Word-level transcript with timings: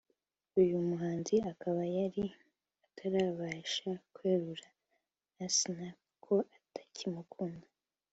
uyu 0.59 0.77
muhanzi 0.87 1.35
akaba 1.51 1.81
yari 1.97 2.25
atarabasha 2.85 3.89
kwerurira 4.13 4.69
Asnah 5.45 5.93
ko 6.25 6.35
atakimukunda 6.57 7.67